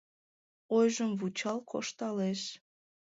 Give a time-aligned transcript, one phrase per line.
[0.77, 2.41] Ойжым вучал кошталеш...